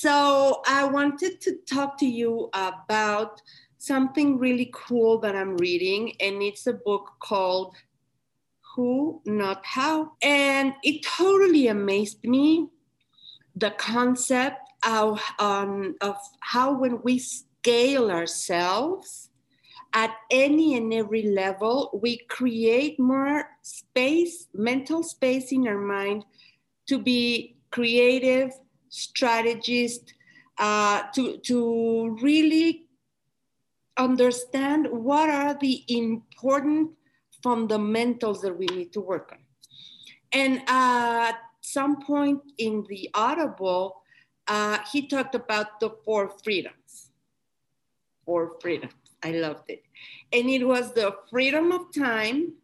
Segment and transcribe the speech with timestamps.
[0.00, 3.42] So I wanted to talk to you about
[3.76, 7.74] something really cool that I'm reading, and it's a book called
[8.74, 10.12] Who, Not How.
[10.22, 12.70] And it totally amazed me
[13.54, 19.28] the concept of, um, of how when we scale ourselves
[19.92, 26.24] at any and every level, we create more space, mental space in our mind
[26.86, 28.52] to be creative,
[28.90, 30.14] strategist,
[30.58, 32.84] uh, to, to really
[33.96, 36.90] understand what are the important
[37.42, 39.38] fundamentals that we need to work on.
[40.32, 44.02] And at some point in the Audible,
[44.46, 47.10] uh, he talked about the four freedoms.
[48.24, 48.94] Four freedoms.
[49.22, 49.82] I loved it.
[50.32, 52.54] And it was the freedom of time,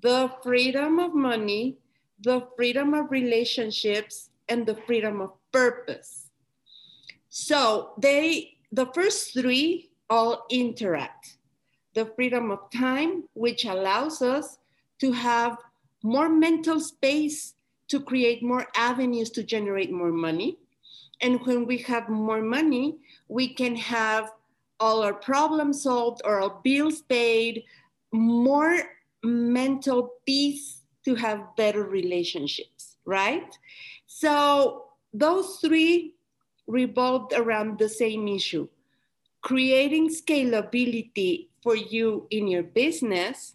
[0.00, 1.78] the freedom of money,
[2.20, 6.30] the freedom of relationships, and the freedom of purpose.
[7.28, 11.38] So they, the first three all interact.
[11.94, 14.58] The freedom of time, which allows us
[15.00, 15.58] to have
[16.02, 17.54] more mental space
[17.88, 20.58] to create more avenues to generate more money.
[21.20, 24.32] And when we have more money, we can have
[24.78, 27.64] all our problems solved or our bills paid,
[28.12, 28.78] more
[29.22, 33.56] mental peace to have better relationships, right?
[34.06, 36.14] So those three
[36.66, 38.68] revolved around the same issue
[39.46, 43.54] creating scalability for you in your business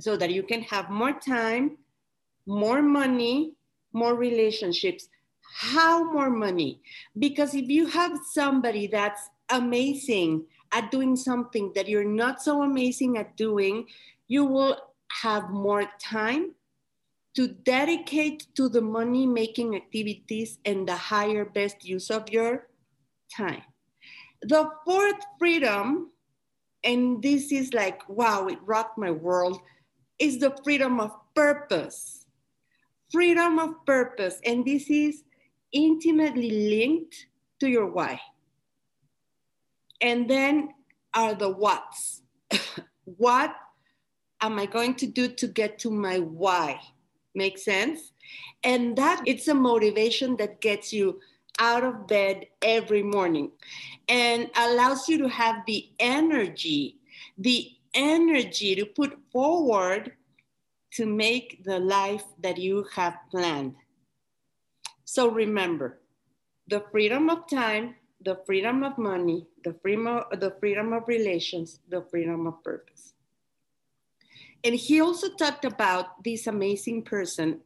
[0.00, 1.76] so that you can have more time,
[2.46, 3.52] more money,
[3.92, 5.08] more relationships.
[5.56, 6.80] How more money?
[7.18, 13.18] Because if you have somebody that's amazing at doing something that you're not so amazing
[13.18, 13.84] at doing,
[14.26, 14.78] you will
[15.22, 16.52] have more time
[17.34, 22.68] to dedicate to the money making activities and the higher best use of your
[23.34, 23.62] time.
[24.42, 26.12] The fourth freedom,
[26.84, 29.60] and this is like, wow, it rocked my world,
[30.18, 32.26] is the freedom of purpose.
[33.10, 34.40] Freedom of purpose.
[34.44, 35.24] And this is
[35.72, 37.26] intimately linked
[37.60, 38.20] to your why.
[40.00, 40.70] And then
[41.14, 42.22] are the what's.
[43.04, 43.54] what
[44.40, 46.80] am I going to do to get to my why?
[47.34, 48.12] Make sense?
[48.62, 51.20] And that it's a motivation that gets you
[51.58, 53.52] out of bed every morning
[54.08, 56.98] and allows you to have the energy,
[57.38, 60.12] the energy to put forward
[60.92, 63.74] to make the life that you have planned.
[65.04, 66.00] So remember
[66.68, 71.80] the freedom of time, the freedom of money, the freedom of, the freedom of relations,
[71.88, 73.14] the freedom of purpose.
[74.64, 77.60] And he also talked about this amazing person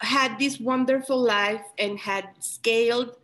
[0.00, 3.16] had this wonderful life and had scaled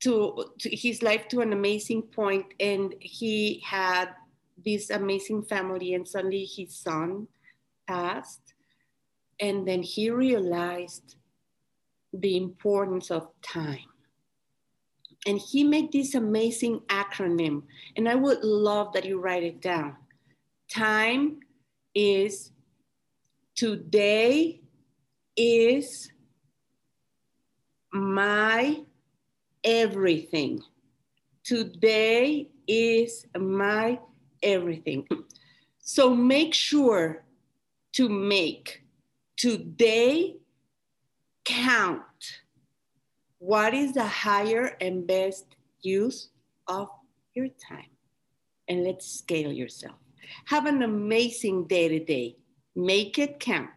[0.00, 2.46] to, to, his life to an amazing point.
[2.60, 4.10] And he had
[4.64, 7.26] this amazing family and suddenly his son
[7.88, 8.54] passed.
[9.40, 11.16] And then he realized
[12.12, 13.90] the importance of time.
[15.26, 17.62] And he made this amazing acronym.
[17.96, 19.96] And i would love that you write it down
[20.72, 21.40] time
[21.94, 22.50] is
[23.54, 24.60] today
[25.36, 26.10] is
[27.92, 28.80] my
[29.62, 30.62] everything.
[31.44, 33.98] Today is my
[34.42, 35.06] everything.
[35.78, 37.24] So make sure
[37.92, 38.82] to make
[39.36, 40.36] today
[41.44, 42.00] count.
[43.38, 46.30] What is the higher and best use
[46.66, 46.88] of
[47.34, 47.90] your time?
[48.68, 49.96] And let's scale yourself.
[50.46, 52.36] Have an amazing day today.
[52.74, 53.70] Make it count.